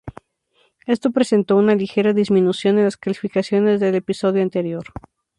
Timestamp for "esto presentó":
0.87-1.57